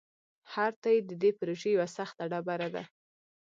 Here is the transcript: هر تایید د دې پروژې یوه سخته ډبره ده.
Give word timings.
هر 0.53 0.71
تایید 0.81 1.05
د 1.07 1.13
دې 1.21 1.31
پروژې 1.37 1.69
یوه 1.75 1.87
سخته 1.97 2.23
ډبره 2.31 2.67
ده. 2.75 2.83